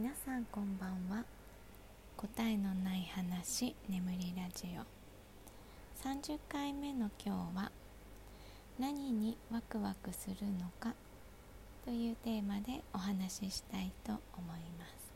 [0.00, 1.24] 皆さんこんばんは。
[2.16, 6.08] 答えのない話眠りラジオ。
[6.08, 7.72] 30回目の今日は
[8.78, 10.94] 何にワクワクするのか
[11.84, 15.12] というテーマでお話ししたいと思います。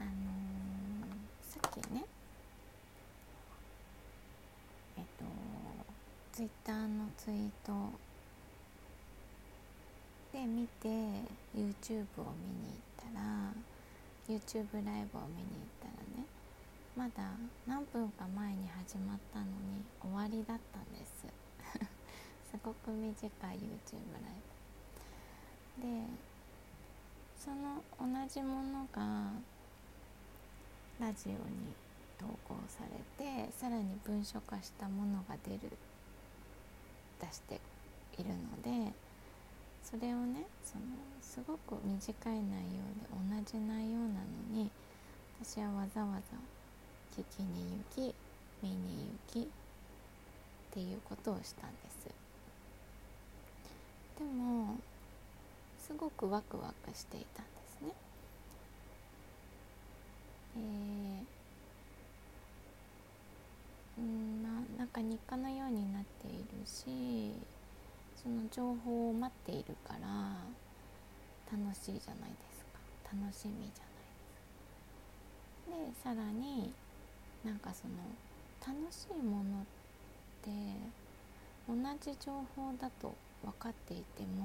[0.00, 2.02] あのー、さっきね
[4.96, 5.24] えっと
[6.32, 8.07] ツイッターのツイート
[10.38, 10.86] で見て
[11.56, 13.52] YouTube を見に行ったら
[14.28, 16.24] YouTube ライブを見に行ったらね
[16.96, 17.32] まだ
[17.66, 21.26] 何分か前に始まったのに終わりだったんです。
[22.50, 24.32] すごく短い YouTube ライ
[25.78, 25.82] ブ。
[25.82, 26.06] で
[27.36, 29.32] その同じものが
[31.00, 31.38] ラジオに
[32.16, 35.76] 投稿されてさらに文書化したものが出る
[37.20, 37.60] 出して
[38.18, 38.92] いるので
[39.90, 40.84] それをねその
[41.22, 44.70] すごく短い内容で同じ内容なのに
[45.42, 46.36] 私はわざわざ
[47.18, 48.14] 聞きに行き
[48.62, 49.48] 見に行きっ
[50.74, 52.06] ていうことをしたんです。
[54.18, 54.76] でも
[55.78, 57.94] すごくワクワクしていたんですね。
[60.56, 67.32] えー、うんまあなんか日課のようになっているし
[68.28, 70.36] その情報を待っているから
[71.50, 73.16] 楽しいじゃないですか。
[73.16, 73.88] 楽しみじゃ
[75.72, 76.12] ないですか。
[76.12, 76.70] でさらに
[77.42, 77.96] なんかその
[78.60, 79.64] 楽しいものっ
[80.44, 80.50] て
[81.66, 84.44] 同じ情報だと分かっていても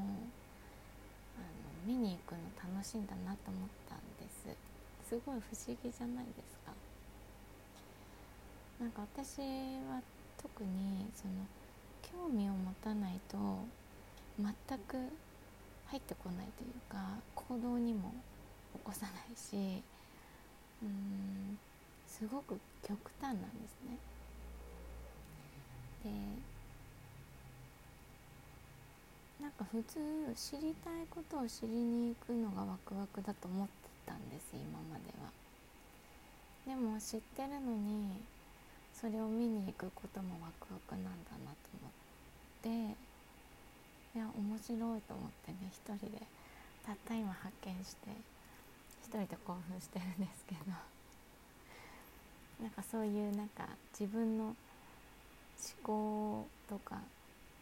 [1.36, 2.40] あの見に行くの
[2.74, 4.48] 楽しいんだなと思ったんです。
[5.10, 6.72] すごい不思議じゃないですか。
[8.80, 9.40] なんか私
[9.92, 10.02] は
[10.42, 11.34] 特にその
[12.14, 13.38] 興味を持たないと
[14.40, 14.98] 全く
[15.88, 16.98] 入ってこないというか
[17.36, 18.14] 行動にも
[18.74, 19.84] 起こさないし
[20.82, 21.58] うん
[22.08, 23.98] すごく極端なんですね。
[26.04, 26.10] で
[29.44, 30.00] なんか普通
[30.36, 33.74] 知りたいことを知りに行くのがワクワクだと思って
[34.06, 35.32] たんです今までは。
[36.66, 38.22] でも知ってるのに
[39.04, 42.96] それを見に行くこともワクワクなんだなと思って
[44.16, 46.24] いや面白いと思ってね一人で
[46.88, 48.08] たった今発見して
[49.04, 50.72] 一人で興奮してるんですけど
[52.64, 54.56] なんかそういうなんか自分の思
[55.84, 57.02] 考とか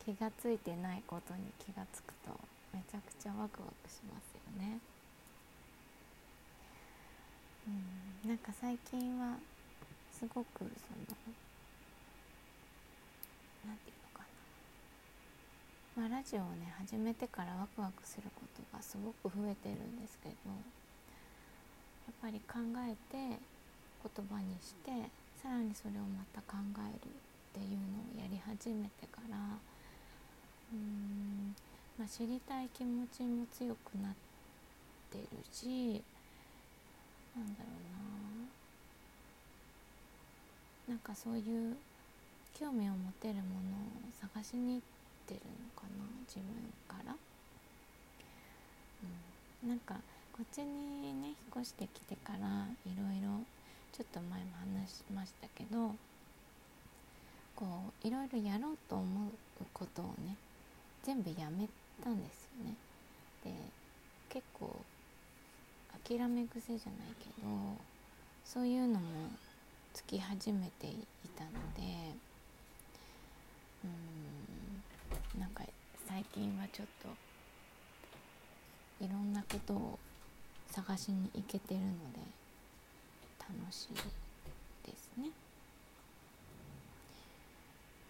[0.06, 2.38] 気が付いてないことに気が付くと
[2.72, 4.78] めちゃくちゃワクワクしますよね。
[8.23, 9.38] うん、なんか最近は
[10.22, 10.70] すごくその
[13.66, 14.22] 何て言うのか
[15.98, 25.09] な、まあ、ラジオをね始めてからワクワクすることがすごく増えてるんですけどやっぱり考えて言葉にして
[25.42, 26.53] さらにそれをまた考
[26.86, 31.56] えるっていうのをやり始めてからうーん、
[31.98, 34.14] まあ、知りたい気持ちも強くなっ
[35.09, 36.03] てるし
[37.34, 38.31] なんだろうな。
[40.88, 41.75] なんかそういう
[42.53, 44.81] 興味を持てるものを探しに行っ
[45.28, 46.46] てるのかな自分
[46.88, 47.16] から、
[49.64, 49.96] うん、なんか
[50.34, 53.44] こっちにね引っ越してきてからいろいろ
[53.91, 54.46] ちょっと前も
[54.81, 55.96] 話しましたけど
[57.56, 57.66] こ
[58.03, 60.36] ういろいろやろうと思うことをね
[61.03, 61.68] 全部やめ
[62.03, 62.75] たんですよね。
[63.44, 63.52] で
[64.30, 64.75] 結構
[66.08, 67.47] 諦め癖じゃないけど
[68.44, 69.30] そういうのも
[69.94, 70.96] つき始めてい
[71.35, 71.81] たので
[73.84, 73.88] う
[75.38, 75.63] んなんか
[76.07, 77.09] 最近はちょっと
[79.03, 80.00] いろんなことを
[80.69, 82.19] 探しに行けてるので
[83.40, 83.94] 楽しい
[84.88, 85.29] ですね。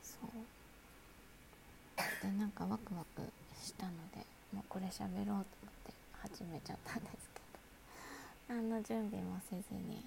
[0.04, 0.30] そう
[2.22, 3.22] でなんかワクワク
[3.60, 5.46] したのでもうこれ喋ろうと思っ
[5.86, 7.42] て始めちゃったんですけ
[8.54, 10.04] ど何の準備もせずに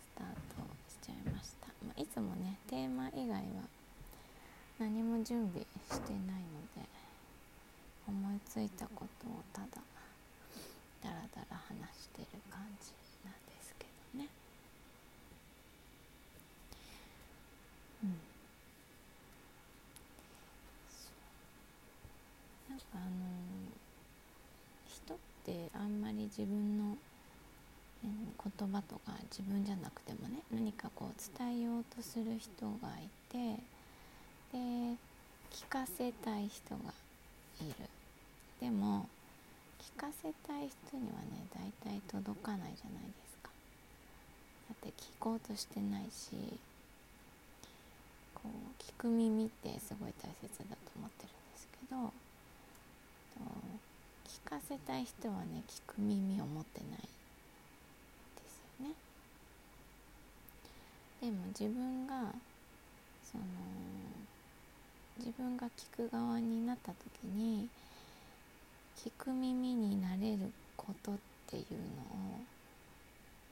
[0.00, 3.42] スタートちゃいました、まあ、いつもねテーマ以外は
[4.78, 6.88] 何も準備してないので
[8.06, 9.82] 思いついたことをただ
[11.02, 12.92] ダラダラ話してる感じ
[13.24, 14.28] なんですけどね。
[18.04, 18.14] うん。
[22.70, 23.02] なんかあの
[24.86, 26.96] 人ってあんまり自分の
[28.02, 33.56] 言葉とか自分じゃなくてもね何かこう伝えようとする人がいて
[34.52, 34.58] で
[35.50, 36.92] 聞かせたい人が
[37.60, 37.88] いる。
[38.60, 39.08] でも
[39.96, 43.50] 聞かせたい人にはね大体届かないじゃないですか。
[44.68, 46.36] だって聞こうとしてないし
[48.34, 52.12] こう聞く耳ってすごい大切だと思ってるんですけど
[54.26, 57.06] 聞かせたい人はね聞く耳を持ってないで
[58.48, 58.94] すよね
[61.22, 62.14] でも自分が
[63.22, 63.44] その
[65.20, 67.68] 自分が聞く側になった時に
[68.96, 71.14] 聞く耳になれることっ
[71.48, 72.40] ていうのを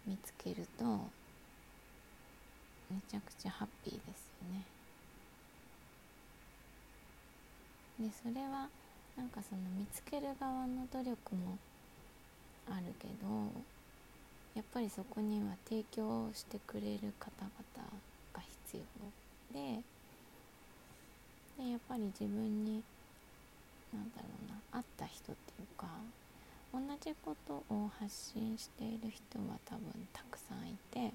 [0.05, 0.84] 見つけると
[2.90, 4.64] めちゃくちゃハッピーですよね。
[8.00, 8.66] でそれは
[9.16, 11.56] なんかその見つける側の努力も
[12.69, 13.79] あるけど
[14.55, 17.88] やっぱりそこには提供してくれる方々
[18.35, 19.81] が必要で
[21.58, 22.82] でやっぱり自分に
[23.93, 25.87] なんだろうな会った人っていうか
[26.73, 29.82] 同じことを発信している人は多分
[30.12, 31.12] たくさんいて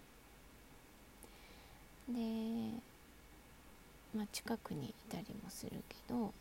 [2.09, 2.79] で
[4.15, 6.33] まあ近くにいたりもするけど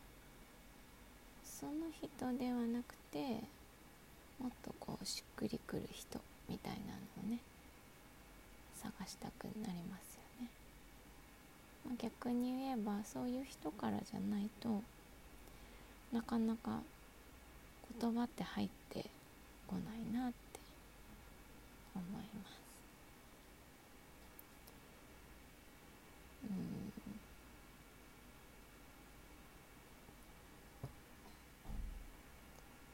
[1.43, 1.71] その
[2.01, 3.39] 人ではなくて
[4.39, 6.19] もっとこうしっくりくる人
[6.49, 6.93] みたいな
[7.23, 7.39] のをね
[8.75, 10.49] 探したくなりますよね、
[11.85, 14.81] まあ、逆に言えばそういう人からじゃないと
[16.11, 16.79] なかなか
[17.99, 19.05] 言葉って入って
[19.67, 20.59] こないなって
[21.95, 22.61] 思います。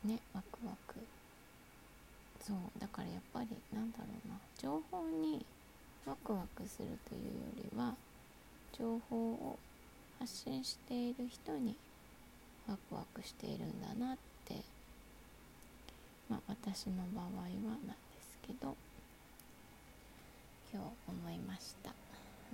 [0.03, 0.09] うん。
[0.09, 0.19] ね
[2.45, 5.45] そうだからやっぱりなんだろうな情報に
[6.05, 7.95] ワクワクするというよりは
[8.77, 9.59] 情報を
[10.19, 11.75] 発信している人に
[12.67, 14.55] ワクワクしているんだなって
[16.29, 18.75] まあ私の場合はなんですけど
[20.73, 21.91] 今日思いました。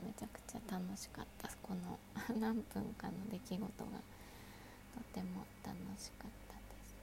[0.04, 1.50] めちゃくちゃ楽しかった。
[1.62, 2.00] この
[2.40, 6.96] 何分かの出来事がとても楽しかったです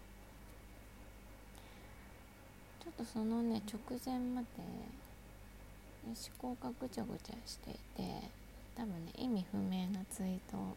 [2.83, 4.49] ちょっとそのね直前まで
[6.07, 8.31] 思考がぐちゃぐちゃしていて
[8.77, 10.77] 多分ね意味不明なツイートを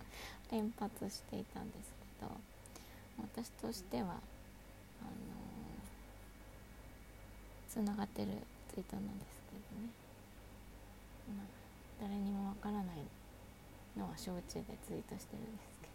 [0.52, 2.30] 連発していたんですけど
[3.20, 4.20] 私としてはあの
[7.68, 8.32] つながってる
[8.72, 9.88] ツイートなんですけどね、
[11.36, 11.46] まあ、
[12.00, 12.86] 誰にもわからない
[13.96, 15.86] のは承知でツイートしてるんですけ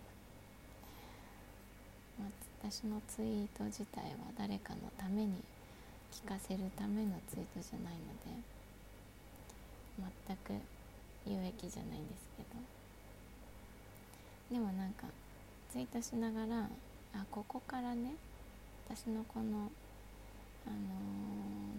[2.20, 5.34] ど、まあ、私のツイート自体は誰かのために
[6.13, 8.38] 聞かせるためのツイートじゃないので
[10.27, 10.54] 全く
[11.25, 12.74] 有益じゃないんですけど。
[14.54, 15.07] でもなんか
[15.71, 16.69] ツイートしながら
[17.15, 18.13] あここからね
[18.88, 19.71] 私のこの
[20.68, 20.75] あの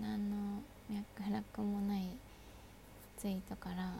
[0.01, 0.61] ー、何の
[0.91, 2.09] 脈絡もない
[3.17, 3.93] ツイートから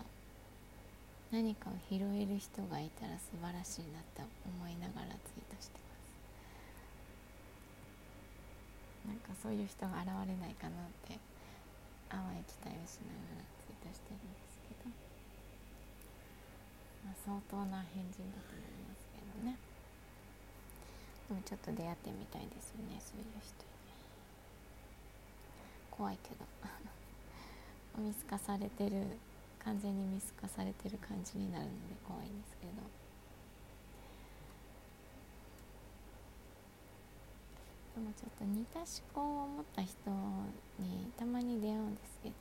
[1.31, 5.94] 何かを拾える人がいたら素晴らしいなって思いながらツイートしてます。
[9.05, 11.21] なんかそういう人が現れないかなって
[12.09, 14.89] 淡い期待をしながらツイートしてるんですけど、
[17.05, 19.59] まあ、相当な返事だと思いますけどね。
[21.29, 23.75] でもちょっと出会ってみたいですよねそういう人に。
[25.91, 26.45] 怖いけど。
[27.97, 29.17] 見透かされてる
[29.65, 32.73] 完全に見透かされてる感じになるので怖いんですけど
[37.95, 40.11] でもちょっと似た思考を持った人
[40.79, 42.35] にたまに出会うんですけど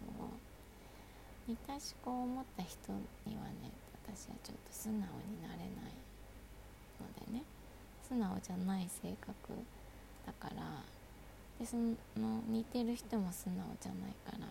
[1.48, 2.92] 似た思考を持った人
[3.26, 3.72] にはね
[4.06, 6.04] 私はちょっと素直になれない
[7.00, 7.44] のでね。
[8.08, 9.34] 素直じゃない性格
[10.26, 10.84] だから。
[11.60, 11.96] でその
[12.48, 14.48] 似てる人も素直じゃないから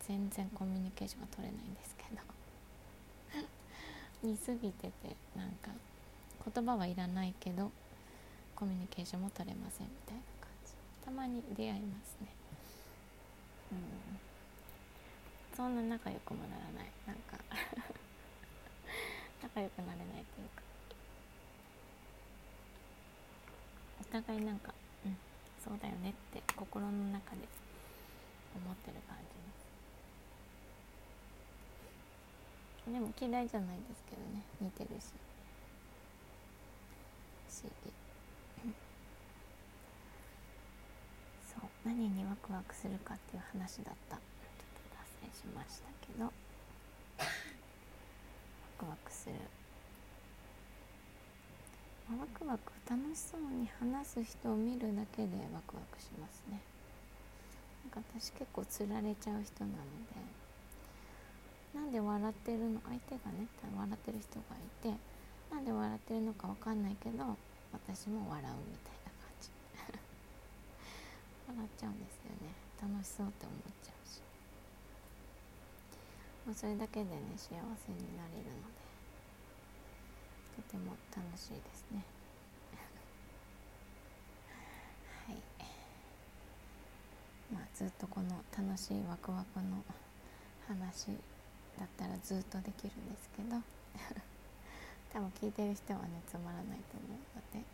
[0.00, 2.22] 全然コミュニケーションが取れないんですけど。
[4.28, 5.70] 似すぎててなんか
[6.52, 7.70] 言葉はいらないけど
[8.56, 10.22] コミュニケーションも取れませんみたいな。
[11.04, 12.28] たまに出会いますね。
[13.72, 13.78] うん。
[15.56, 16.90] そんな仲良くもならない。
[17.06, 17.38] なんか。
[19.42, 20.62] 仲良くなれないというか。
[24.00, 24.72] お互いなんか
[25.04, 25.16] うん
[25.62, 27.48] そうだよねって心の中で
[28.54, 29.30] 思ってる感じで
[32.86, 32.92] す。
[32.92, 34.42] でも嫌いじゃないですけどね。
[34.60, 35.12] 似てるし。
[37.48, 37.92] 不思議
[41.48, 44.16] そう何にワクワクするかっていう話だった。
[44.16, 44.24] ちょっ
[44.88, 46.24] と脱線しましたけど。
[46.24, 46.30] ワ
[48.78, 49.34] クワクする。
[52.10, 56.60] ワクワク楽しそうに話す人を見るだけでワクワクしますね。
[57.84, 59.76] なんか私結構つられちゃう人なの
[60.12, 61.80] で。
[61.80, 62.80] なんで笑ってるの？
[62.86, 64.96] 相手がね笑ってる人がいて。
[65.52, 67.36] なんで笑ってるのかわかんないけど
[67.72, 68.93] 私も笑うみたいな。
[71.54, 72.50] 笑っちゃうんですよね。
[72.82, 74.20] 楽しそうって思っちゃうし、
[76.46, 77.58] まあ、それだけでね幸せ
[77.94, 78.82] になれるので。
[80.54, 82.04] とても楽しいですね。
[85.26, 85.42] はい。
[87.52, 89.84] まあずっとこの楽しいワクワクの
[90.68, 91.08] 話
[91.78, 93.56] だったらずっとできるんですけど。
[95.12, 97.64] 多分聞いてる人はねつまらないと思うので。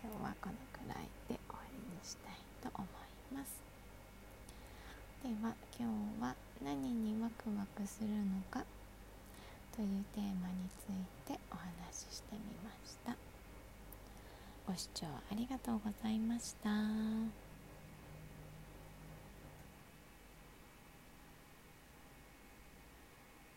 [0.00, 2.86] 今日はこのくらいで終わりにしたいと思
[3.32, 3.60] います
[5.28, 8.64] では今日は何にワクワクするのか？
[9.76, 11.68] というテーマについてお話
[12.10, 13.14] ししてみました
[14.66, 17.47] ご視聴ありがとうございました。